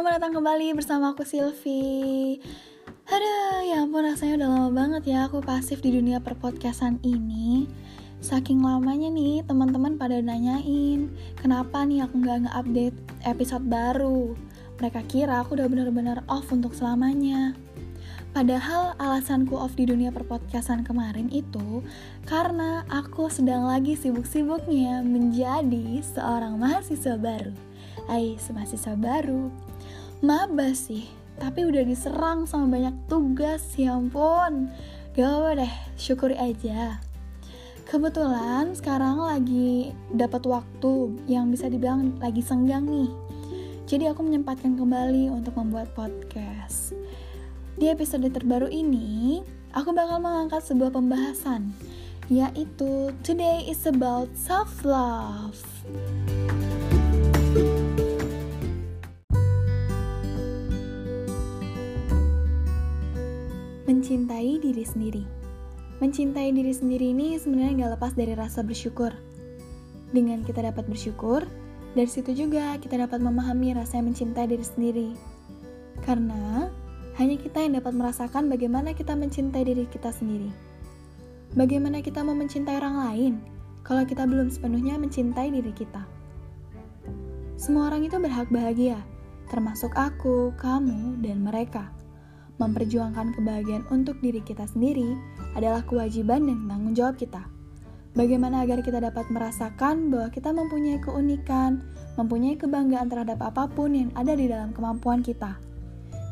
[0.00, 2.40] selamat datang kembali bersama aku Silvi
[3.04, 7.68] Aduh, ya ampun rasanya udah lama banget ya aku pasif di dunia perpodcastan ini
[8.24, 12.96] Saking lamanya nih teman-teman pada nanyain Kenapa nih aku gak nge-update
[13.28, 14.32] episode baru
[14.80, 17.52] Mereka kira aku udah bener-bener off untuk selamanya
[18.32, 21.84] Padahal alasanku off di dunia perpodcastan kemarin itu
[22.24, 27.50] karena aku sedang lagi sibuk-sibuknya menjadi seorang mahasiswa baru.
[28.06, 29.69] Hai, mahasiswa baru.
[30.20, 31.08] Maba sih,
[31.40, 34.68] tapi udah diserang sama banyak tugas, ya ampun.
[35.16, 37.00] Gak apa deh, syukuri aja.
[37.88, 43.08] Kebetulan sekarang lagi dapat waktu yang bisa dibilang lagi senggang nih.
[43.88, 46.92] Jadi aku menyempatkan kembali untuk membuat podcast.
[47.80, 49.40] Di episode terbaru ini,
[49.72, 51.72] aku bakal mengangkat sebuah pembahasan,
[52.28, 55.56] yaitu Today is about self-love.
[63.90, 65.26] Mencintai diri sendiri
[65.98, 69.10] Mencintai diri sendiri ini sebenarnya gak lepas dari rasa bersyukur.
[70.14, 71.42] Dengan kita dapat bersyukur,
[71.98, 75.08] dari situ juga kita dapat memahami rasa mencintai diri sendiri.
[76.06, 76.70] Karena
[77.18, 80.54] hanya kita yang dapat merasakan bagaimana kita mencintai diri kita sendiri.
[81.58, 83.34] Bagaimana kita mau mencintai orang lain
[83.82, 86.06] kalau kita belum sepenuhnya mencintai diri kita.
[87.58, 89.02] Semua orang itu berhak bahagia,
[89.50, 91.90] termasuk aku, kamu, dan mereka.
[92.60, 95.16] Memperjuangkan kebahagiaan untuk diri kita sendiri
[95.56, 97.40] adalah kewajiban dan tanggung jawab kita.
[98.12, 101.80] Bagaimana agar kita dapat merasakan bahwa kita mempunyai keunikan,
[102.20, 105.56] mempunyai kebanggaan terhadap apa pun yang ada di dalam kemampuan kita.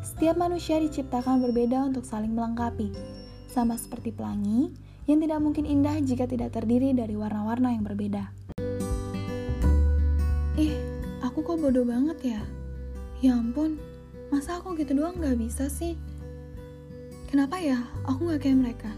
[0.05, 2.93] Setiap manusia diciptakan berbeda untuk saling melengkapi,
[3.49, 4.69] sama seperti pelangi
[5.09, 8.29] yang tidak mungkin indah jika tidak terdiri dari warna-warna yang berbeda.
[10.59, 10.77] Ih,
[11.25, 12.41] aku kok bodoh banget ya?
[13.23, 13.79] Ya ampun,
[14.29, 15.97] masa aku gitu doang gak bisa sih?
[17.29, 17.77] Kenapa ya
[18.09, 18.89] aku gak kayak mereka?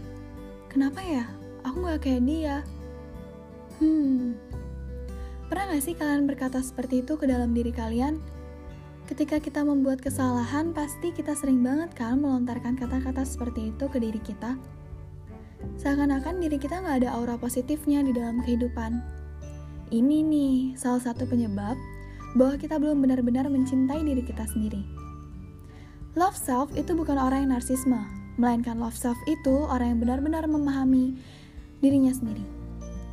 [0.72, 1.28] Kenapa ya
[1.68, 2.64] aku gak kayak dia?
[3.76, 4.40] Hmm,
[5.52, 8.16] pernah gak sih kalian berkata seperti itu ke dalam diri kalian?
[9.04, 14.16] Ketika kita membuat kesalahan, pasti kita sering banget kan melontarkan kata-kata seperti itu ke diri
[14.24, 14.56] kita.
[15.76, 18.96] Seakan-akan diri kita nggak ada aura positifnya di dalam kehidupan.
[19.92, 21.76] Ini nih salah satu penyebab
[22.40, 24.80] bahwa kita belum benar-benar mencintai diri kita sendiri.
[26.16, 31.16] Love self itu bukan orang yang narsisme, melainkan love self itu orang yang benar-benar memahami
[31.82, 32.44] dirinya sendiri,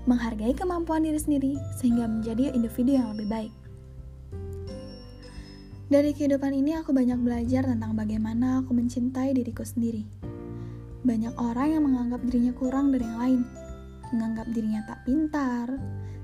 [0.05, 3.53] menghargai kemampuan diri sendiri sehingga menjadi individu yang lebih baik.
[5.89, 10.05] Dari kehidupan ini aku banyak belajar tentang bagaimana aku mencintai diriku sendiri.
[11.01, 13.41] Banyak orang yang menganggap dirinya kurang dari yang lain,
[14.13, 15.65] menganggap dirinya tak pintar,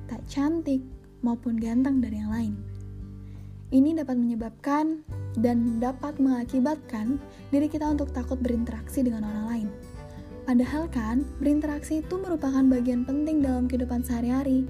[0.06, 0.86] tak cantik,
[1.26, 2.54] maupun ganteng dari yang lain.
[3.74, 5.02] Ini dapat menyebabkan
[5.42, 7.18] dan dapat mengakibatkan
[7.50, 9.68] diri kita untuk takut berinteraksi dengan orang lain.
[10.46, 14.70] Padahal kan, berinteraksi itu merupakan bagian penting dalam kehidupan sehari-hari.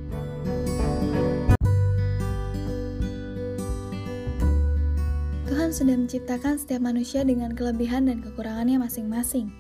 [5.52, 9.52] Tuhan sudah menciptakan setiap manusia dengan kelebihan dan kekurangannya masing-masing.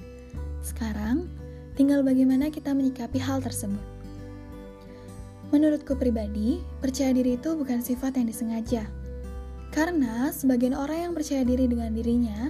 [0.63, 1.27] Sekarang,
[1.75, 3.83] tinggal bagaimana kita menyikapi hal tersebut.
[5.51, 9.04] Menurutku pribadi, percaya diri itu bukan sifat yang disengaja.
[9.75, 12.47] Karena sebagian orang yang percaya diri dengan dirinya,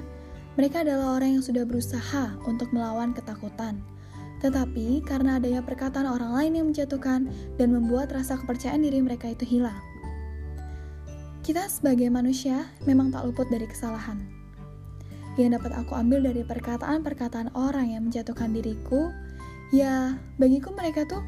[0.54, 3.82] mereka adalah orang yang sudah berusaha untuk melawan ketakutan.
[4.46, 7.26] Tetapi karena adanya perkataan orang lain yang menjatuhkan
[7.58, 9.82] dan membuat rasa kepercayaan diri mereka itu hilang.
[11.42, 14.22] Kita sebagai manusia memang tak luput dari kesalahan.
[15.34, 19.10] Yang dapat aku ambil dari perkataan-perkataan orang yang menjatuhkan diriku,
[19.74, 21.26] ya bagiku mereka tuh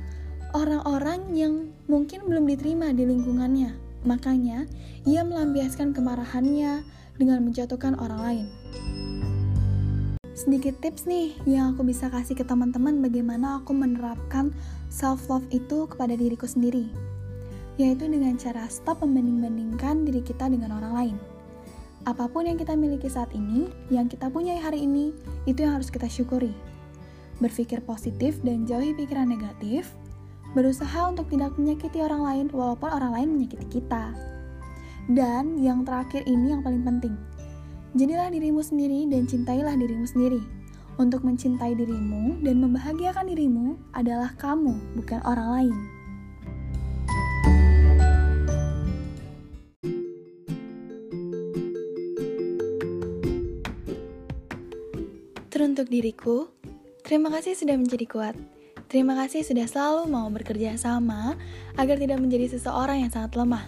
[0.53, 3.86] orang-orang yang mungkin belum diterima di lingkungannya.
[4.05, 4.69] Makanya,
[5.07, 6.85] ia melampiaskan kemarahannya
[7.17, 8.47] dengan menjatuhkan orang lain.
[10.37, 14.53] Sedikit tips nih yang aku bisa kasih ke teman-teman bagaimana aku menerapkan
[14.93, 16.93] self-love itu kepada diriku sendiri
[17.77, 21.15] yaitu dengan cara stop membanding-bandingkan diri kita dengan orang lain.
[22.09, 25.13] Apa pun yang kita miliki saat ini, yang kita punya hari ini,
[25.45, 26.51] itu yang harus kita syukuri.
[27.37, 29.93] Berpikir positif dan jauhi pikiran negatif,
[30.55, 34.13] berusaha untuk tidak menyakiti orang lain walaupun orang lain menyakiti kita.
[35.07, 37.15] Dan yang terakhir ini yang paling penting.
[37.95, 40.43] Jadilah dirimu sendiri dan cintailah dirimu sendiri.
[40.97, 45.77] Untuk mencintai dirimu dan membahagiakan dirimu adalah kamu, bukan orang lain.
[55.47, 56.49] Teruntuk diriku,
[57.05, 58.56] terima kasih sudah menjadi kuat.
[58.87, 61.35] Terima kasih sudah selalu mau bekerja sama
[61.75, 63.67] agar tidak menjadi seseorang yang sangat lemah.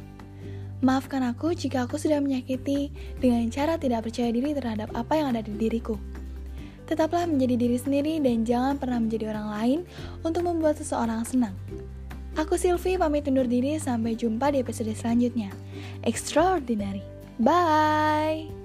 [0.79, 2.87] Maafkan aku jika aku sudah menyakiti
[3.19, 5.99] dengan cara tidak percaya diri terhadap apa yang ada di diriku.
[6.87, 9.79] Tetaplah menjadi diri sendiri dan jangan pernah menjadi orang lain
[10.23, 11.53] untuk membuat seseorang senang.
[12.39, 15.51] Aku Silvi pamit undur diri sampai jumpa di episode selanjutnya.
[16.07, 17.03] Extraordinary.
[17.35, 18.58] Bye.